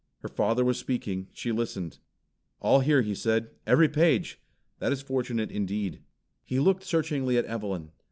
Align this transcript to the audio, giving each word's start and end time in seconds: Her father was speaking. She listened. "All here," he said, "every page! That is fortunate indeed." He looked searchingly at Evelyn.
Her 0.21 0.29
father 0.29 0.65
was 0.65 0.79
speaking. 0.79 1.27
She 1.31 1.51
listened. 1.51 1.99
"All 2.59 2.79
here," 2.79 3.03
he 3.03 3.13
said, 3.13 3.51
"every 3.67 3.87
page! 3.87 4.41
That 4.79 4.91
is 4.91 5.03
fortunate 5.03 5.51
indeed." 5.51 6.01
He 6.43 6.59
looked 6.59 6.83
searchingly 6.83 7.37
at 7.37 7.45
Evelyn. 7.45 7.91